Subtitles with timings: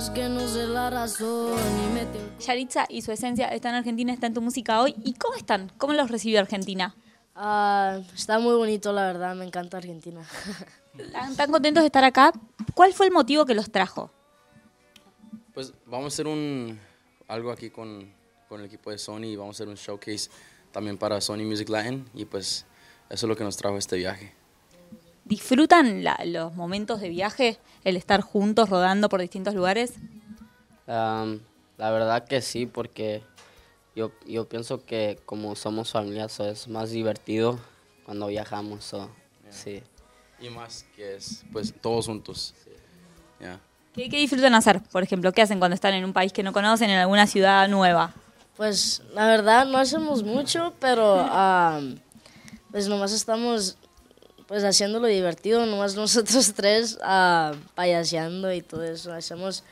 [0.00, 2.26] Es que no sé la razón y me tengo...
[2.38, 4.94] Yaritza y su esencia está en Argentina, está en tu música hoy.
[5.04, 5.70] ¿Y cómo están?
[5.76, 6.96] ¿Cómo los recibió Argentina?
[7.34, 10.22] Ah, está muy bonito, la verdad, me encanta Argentina.
[10.98, 12.32] ¿Están tan contentos de estar acá?
[12.72, 14.10] ¿Cuál fue el motivo que los trajo?
[15.52, 16.80] Pues vamos a hacer un
[17.28, 18.10] algo aquí con,
[18.48, 20.30] con el equipo de Sony y vamos a hacer un showcase
[20.72, 22.64] también para Sony Music Latin y pues
[23.10, 24.39] eso es lo que nos trajo este viaje.
[25.30, 29.92] ¿Disfrutan la- los momentos de viaje, el estar juntos rodando por distintos lugares?
[30.88, 31.38] Am,
[31.78, 33.22] la verdad que sí, porque
[33.94, 37.60] yo, yo pienso que como somos familia, so es más divertido
[38.04, 38.84] cuando viajamos.
[38.84, 39.08] so,
[39.50, 39.84] sí.
[40.40, 42.52] Y más que es pues todos juntos.
[43.38, 43.60] Ya.
[43.94, 44.82] ¿Qué, qué disfrutan hacer?
[44.82, 47.68] Por ejemplo, ¿qué hacen cuando están en un país que no conocen, en alguna ciudad
[47.68, 48.12] nueva?
[48.56, 51.80] Pues la verdad no hacemos mucho, pero ah,
[52.72, 53.78] pues nomás estamos
[54.50, 59.12] pues haciéndolo divertido, nomás nosotros tres ah, payaseando y todo eso.
[59.12, 59.62] Hacemos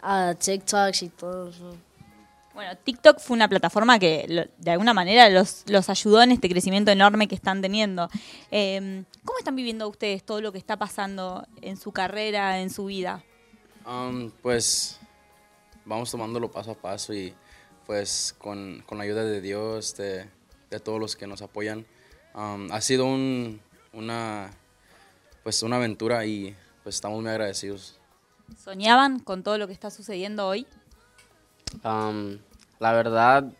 [0.00, 1.76] ah, TikToks y todo eso.
[2.54, 6.48] Bueno, TikTok fue una plataforma que lo- de alguna manera los, los ayudó en este
[6.48, 8.08] crecimiento enorme que están teniendo.
[8.50, 12.86] Eh, ¿Cómo están viviendo ustedes todo lo que está pasando en su carrera, en su
[12.86, 13.22] vida?
[13.86, 14.98] Um, pues
[15.84, 17.34] vamos tomándolo paso a paso y
[17.84, 20.24] pues con, con la ayuda de Dios, de,
[20.70, 21.84] de todos los que nos apoyan.
[22.34, 23.60] um, ha sido un,
[23.94, 24.50] una,
[25.42, 27.98] pues una aventura y pues estamos muy agradecidos.
[28.62, 30.66] ¿Soñaban con todo lo que está sucediendo hoy?
[31.82, 32.38] Am,
[32.78, 33.52] la verdad,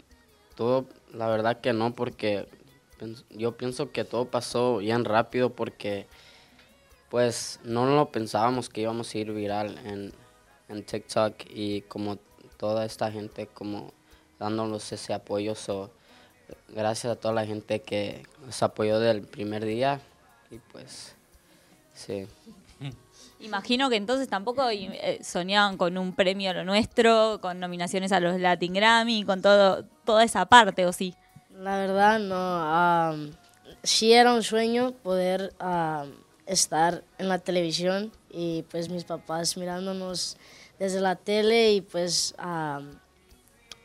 [0.54, 2.46] todo, la verdad que no, porque
[3.30, 6.06] yo pienso que todo pasó bien rápido porque
[7.10, 10.12] pues no lo pensábamos que íbamos a ir viral en,
[10.68, 12.18] en TikTok y como
[12.56, 13.92] toda esta gente como
[14.38, 15.54] dándonos ese apoyo.
[15.54, 15.90] So,
[16.68, 20.00] gracias a toda la gente que nos apoyó del primer día
[20.54, 21.14] y pues
[21.92, 22.26] sí.
[23.40, 28.20] Imagino que entonces tampoco eh, soñaban con un premio a lo nuestro, con nominaciones a
[28.20, 31.14] los Latin Grammy, con todo, toda esa parte, ¿o sí?
[31.58, 33.32] La verdad no.
[33.82, 35.54] sí era un sueño poder
[36.46, 40.36] estar en la televisión y pues mis papás mirándonos
[40.78, 42.34] desde la tele y pues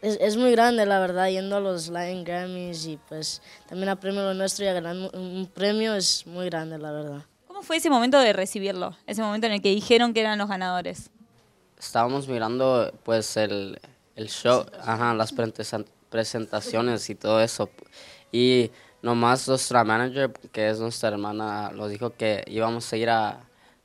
[0.01, 3.99] es, es muy grande la verdad yendo a los Latin Grammys y pues también a
[3.99, 7.21] Premio Lo Nuestro y a ganar un, premio es muy grande la verdad.
[7.47, 8.95] ¿Cómo fue ese momento de recibirlo?
[9.05, 11.09] Ese momento en el que dijeron que eran los ganadores.
[11.77, 13.79] estábamos mirando pues el,
[14.15, 17.69] el show, ajá, las presenta- presentaciones y todo eso.
[18.31, 18.71] Y
[19.01, 23.39] nomás nuestra manager, que es nuestra hermana, nos dijo que íbamos a ir a,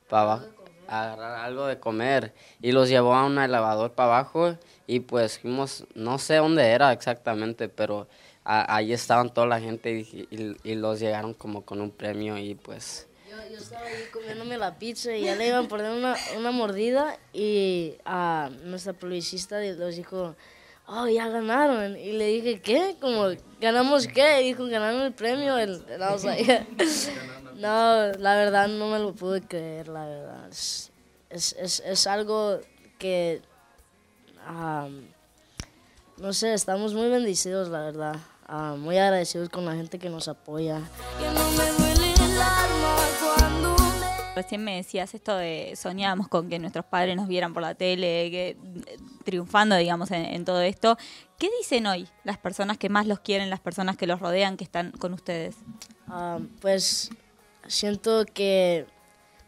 [0.09, 0.45] para abajo,
[0.87, 2.33] a agarrar algo de comer.
[2.61, 4.55] Y los llevó a un elevador para abajo
[4.87, 8.07] y pues fuimos, no sé dónde era exactamente, pero
[8.43, 12.37] a- ahí estaban toda la gente y, y- y los llegaron como con un premio
[12.37, 13.07] y pues...
[13.29, 16.51] Yo, yo estaba ahí comiéndome la pizza y ya le iban a poner una, una
[16.51, 20.35] mordida y a nuestra publicista nos dijo,
[20.87, 21.97] oh, ya ganaron.
[21.97, 22.95] Y le dije, ¿qué?
[23.01, 23.29] Como,
[23.59, 24.41] ¿ganamos qué?
[24.43, 25.57] Y dijo, ganaron el premio.
[25.57, 26.65] El, el-
[27.55, 30.47] no, la verdad no me lo pude creer, la verdad.
[30.49, 30.91] Es,
[31.29, 32.59] es, es, es algo
[32.97, 33.41] que,
[34.49, 35.01] um,
[36.17, 38.15] no sé, estamos muy bendecidos, la verdad.
[38.77, 40.79] Muy agradecidos con la gente que nos apoya.
[44.35, 48.29] Recién me decías esto de soñábamos con que nuestros padres nos vieran por la tele,
[48.29, 48.57] que
[49.23, 50.95] triunfando, digamos, en, en todo esto.
[51.39, 54.63] ¿Qué dicen hoy las personas que más los quieren, las personas que los rodean, que
[54.63, 55.55] están con ustedes?
[56.61, 57.09] Pues
[57.67, 58.85] siento que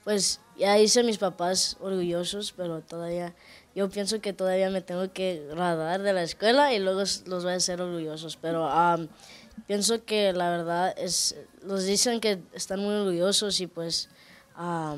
[0.03, 3.35] pues ya hice a mis papás orgullosos, pero todavía
[3.75, 7.53] yo pienso que todavía me tengo que graduar de la escuela y luego los voy
[7.53, 8.97] a hacer orgullosos, pero ah,
[9.67, 14.09] pienso que la verdad es los dicen que están muy orgullosos y pues
[14.55, 14.95] ah,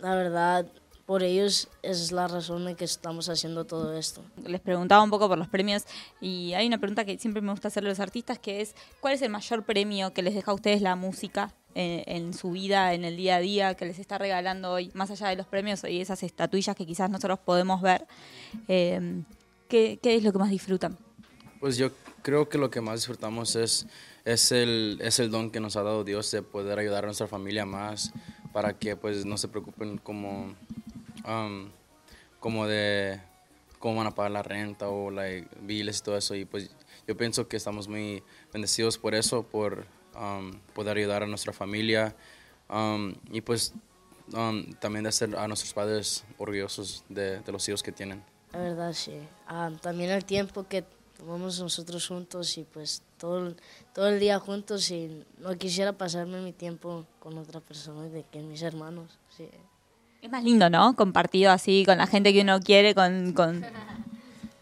[0.00, 0.66] la verdad
[1.06, 4.22] por ellos es la razón de que estamos haciendo todo esto.
[4.44, 5.84] Les preguntaba un poco por los premios
[6.20, 9.14] y hay una pregunta que siempre me gusta hacerle a los artistas que es ¿cuál
[9.14, 12.94] es el mayor premio que les deja a ustedes la música en, en su vida,
[12.94, 15.84] en el día a día, que les está regalando hoy, más allá de los premios
[15.84, 18.06] y esas estatuillas que quizás nosotros podemos ver?
[18.68, 19.22] Eh,
[19.68, 20.96] ¿qué, qué es lo que más disfrutan?
[21.60, 21.90] Pues yo
[22.22, 23.86] creo que lo que más disfrutamos es,
[24.24, 27.26] es, el, es el don que nos ha dado Dios de poder ayudar a nuestra
[27.26, 28.12] familia más
[28.52, 30.54] para que pues no se preocupen como,
[31.26, 31.70] um,
[32.40, 33.20] como de
[33.78, 36.34] cómo van a pagar la renta o like, biles y todo eso.
[36.34, 36.70] Y pues
[37.06, 38.22] yo pienso que estamos muy
[38.52, 39.86] bendecidos por eso, por
[40.18, 42.14] um, poder ayudar a nuestra familia
[42.68, 43.72] um, y pues
[44.32, 48.22] um, también de hacer a nuestros padres orgullosos de, de los hijos que tienen.
[48.52, 49.18] La verdad, sí.
[49.46, 50.84] Ah, también el tiempo que
[51.18, 53.56] tomamos nosotros juntos y pues todo el,
[53.94, 58.40] todo el día juntos y no quisiera pasarme mi tiempo con otra persona de que
[58.40, 59.18] mis hermanos.
[59.36, 59.48] Sí.
[60.22, 60.96] Es más lindo, ¿no?
[60.96, 63.32] Compartido así con la gente que uno quiere, con...
[63.34, 63.64] con...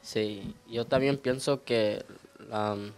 [0.03, 2.05] Sí, yo también pienso que,
[2.53, 2.93] am,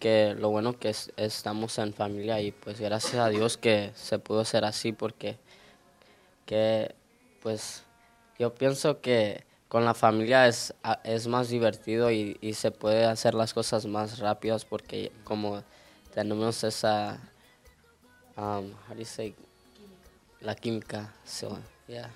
[0.00, 4.18] que lo bueno que es- estamos en familia y pues gracias a Dios que se
[4.18, 5.36] pudo hacer así porque
[6.44, 6.94] que
[7.42, 7.82] pues
[8.38, 13.34] yo pienso que con la familia es, es más divertido y, y se puede hacer
[13.34, 15.62] las cosas más rápidas porque como
[16.14, 17.18] tenemos esa,
[18.36, 19.34] um, how do you say,
[20.40, 21.58] la química, so,
[21.88, 22.10] yeah.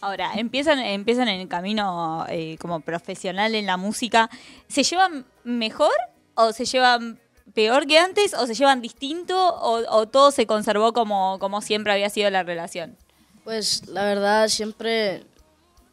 [0.00, 4.30] Ahora, empiezan, empiezan en el camino eh, como profesional en la música.
[4.68, 5.90] ¿Se llevan mejor
[6.38, 7.18] o se llevan
[7.54, 11.92] peor que antes o se llevan distinto o, o todo se conservó como, como siempre
[11.92, 12.96] había sido la relación?
[13.44, 15.24] Pues la verdad siempre,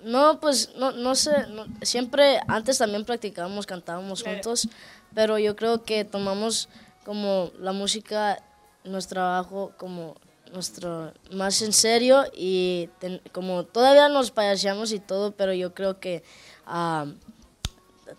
[0.04, 4.68] no, pues no, no sé, no- siempre antes también practicábamos, cantábamos juntos,
[5.14, 6.70] pero yo creo que tomamos
[7.06, 8.38] como la música,
[8.84, 10.16] nuestro trabajo como
[10.52, 16.00] nuestro más en serio y ten- como todavía nos payaseamos y todo, pero yo creo
[16.00, 16.24] que
[16.66, 17.06] ah,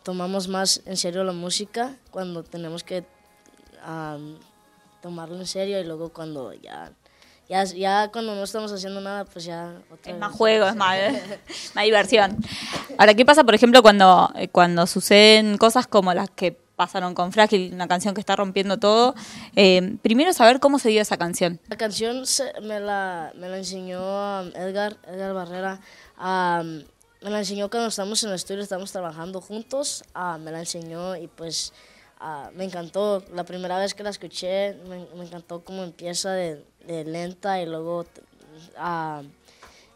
[0.03, 3.05] tomamos más en serio la música cuando tenemos que
[3.83, 4.19] ah,
[5.03, 6.93] tomarlo en serio y luego cuando ya
[7.49, 10.19] ya, ya cuando no estamos haciendo nada, pues ya otra Es vez.
[10.19, 10.99] más juego, es más,
[11.77, 12.37] más diversión.
[12.99, 17.73] Ahora, ¿qué pasa, por ejemplo, cuando, cuando suceden cosas como las que pasaron con Frágil,
[17.73, 19.15] una canción que está rompiendo todo?
[19.55, 21.61] Eh, primero saber cómo se dio esa canción.
[21.69, 24.01] La canción se- me, la, me la enseñó
[24.41, 25.81] um, Edgar, Edgar Barrera.
[26.19, 26.83] um,
[27.23, 30.05] me la enseñó cuando estamos en el estudio, estamos trabajando juntos.
[30.15, 31.73] ah, me la enseñó y pues
[32.21, 33.25] ah, me encantó.
[33.33, 38.07] La primera vez que la escuché, me, encantó cómo empieza de, lenta y luego
[38.77, 39.23] ah,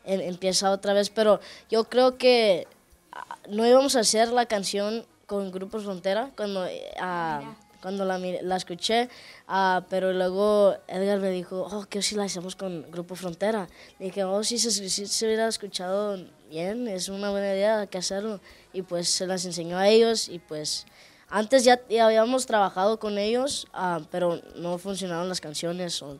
[0.04, 1.10] em- empieza otra vez.
[1.10, 1.40] Pero
[1.70, 2.66] yo creo que
[3.12, 6.66] ah, no íbamos a hacer la canción con Grupo Frontera cuando,
[6.98, 9.08] ah, cuando la, la escuché,
[9.48, 13.68] ah, pero luego Edgar me dijo, oh, ¿qué si la hacemos con Grupo Frontera?
[13.98, 16.18] Le dije, oh, si se, se hubiera escuchado
[16.48, 18.40] bien, es una buena idea que hacerlo.
[18.72, 20.86] Y pues se las enseñó a ellos y pues
[21.28, 26.02] antes ya, ya habíamos trabajado con ellos, ah, pero no funcionaron las canciones.
[26.02, 26.18] o,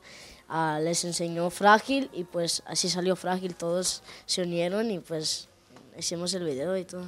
[0.48, 5.48] ah, les enseñó Frágil y pues así salió Frágil, todos se unieron y pues
[5.98, 7.06] hicimos el video y todo.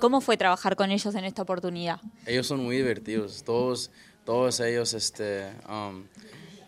[0.00, 2.00] ¿Cómo fue trabajar con ellos en esta oportunidad?
[2.24, 3.90] Ellos son muy divertidos, todos,
[4.24, 6.04] todos ellos, este, um,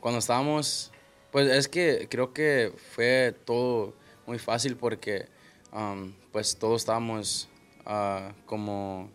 [0.00, 0.92] cuando estábamos,
[1.30, 3.94] pues es que creo que fue todo
[4.26, 5.28] muy fácil porque,
[5.72, 7.48] um, pues todos estábamos
[7.86, 9.08] ah, como,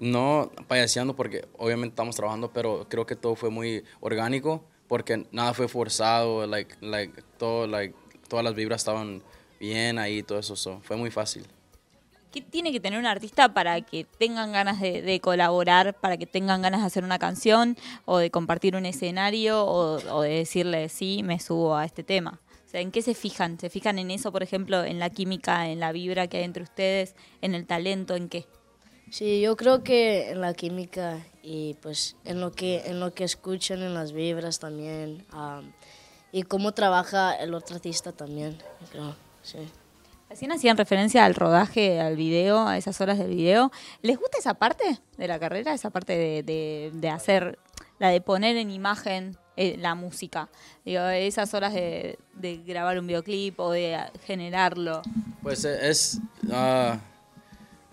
[0.00, 5.54] no payaseando porque obviamente estamos trabajando, pero creo que todo fue muy orgánico porque nada
[5.54, 7.94] fue forzado, like, like, todo, like,
[8.28, 9.22] todas las vibras estaban
[9.58, 11.46] bien ahí, todo eso, so, fue muy fácil.
[12.32, 16.26] ¿Qué tiene que tener un artista para que tengan ganas de, de colaborar, para que
[16.26, 20.88] tengan ganas de hacer una canción o de compartir un escenario o, o de decirle,
[20.90, 22.38] sí, me subo a este tema?
[22.66, 23.58] O sea, ¿en qué se fijan?
[23.58, 26.62] ¿Se fijan en eso, por ejemplo, en la química, en la vibra que hay entre
[26.62, 28.44] ustedes, en el talento, en qué?
[29.10, 33.24] Sí, yo creo que en la química y pues en lo que, en lo que
[33.24, 35.72] escuchan, en las vibras también, am,
[36.30, 38.58] y cómo trabaja el otro artista también,
[38.90, 39.16] creo,
[39.50, 39.58] sí.
[40.30, 43.72] Recién hacían referencia al rodaje, al video, a esas horas del video.
[44.02, 45.72] ¿Les gusta esa parte de la carrera?
[45.72, 47.58] Esa parte de, de- de hacer,
[47.98, 50.50] la de poner en imagen eh, la música.
[50.84, 55.00] Digo, esas horas de, de grabar un videoclip o de generarlo.
[55.42, 56.18] Pues eh, es,
[56.52, 56.98] ah,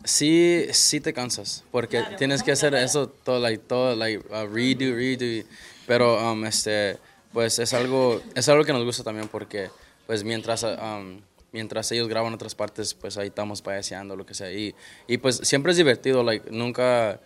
[0.03, 4.93] sí, sí te cansas, porque tienes que hacer eso todo, like, todo, like, uh, redo,
[4.93, 5.45] redo, y-
[5.88, 6.97] pero, um, este,
[7.31, 9.69] pues es algo, es algo que nos gusta también, porque,
[10.05, 11.21] pues mientras, ah, um,
[11.55, 14.75] mientras ellos graban otras partes, pues ahí estamos payaseando, lo que sea, y,
[15.07, 17.21] y pues siempre es divertido, like, nunca,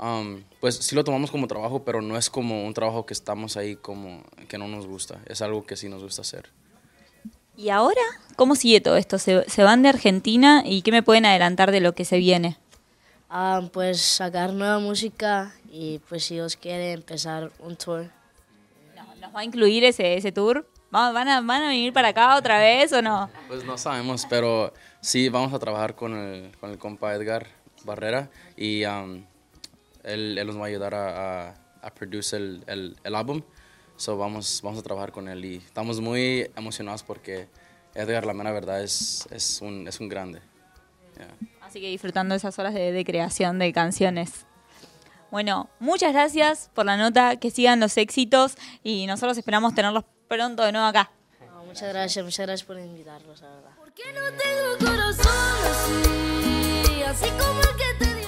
[0.00, 3.56] um, pues sí lo tomamos como trabajo, pero no es como un trabajo que estamos
[3.56, 6.50] ahí como, que no nos gusta, es algo que sí nos gusta hacer.
[7.56, 8.02] ¿Y ahora
[8.34, 9.18] cómo sigue todo esto?
[9.18, 12.58] ¿Se, se van de Argentina y qué me pueden adelantar de lo que se viene?
[13.28, 18.10] Am, pues sacar nueva música y pues si Dios quiere empezar un tour.
[18.96, 20.66] No, ¿Nos va a incluir ese, ese tour?
[20.94, 23.30] ¿Va- ¿Van a, ¿Van a venir para acá otra vez o no?
[23.48, 27.46] Pues no sabemos, pero sí vamos a trabajar con el, con el compa Edgar
[27.84, 29.24] Barrera y um,
[30.04, 33.42] él, él nos va a ayudar a, a, a produce el, el, el álbum.
[33.96, 37.48] So vamos, vamos a trabajar con él y estamos muy emocionados porque
[37.94, 40.40] Edgar, la mera verdad, es, es, un, es un grande.
[41.16, 41.28] Yeah.
[41.60, 44.46] Así que disfrutando esas horas de, de creación de canciones.
[45.30, 50.62] Bueno, muchas gracias por la nota, que sigan los éxitos y nosotros esperamos tenerlos pronto
[50.62, 51.10] de nuevo acá.
[51.40, 53.70] No, muchas gracias, muchas gracias por invitarnos, la verdad.
[53.76, 55.26] ¿Por qué no tengo corazón
[55.72, 57.02] así?
[57.02, 58.19] Así como el que te